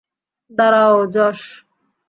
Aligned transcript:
দাঁড়াও, 0.51 0.97
জশ! 1.13 1.39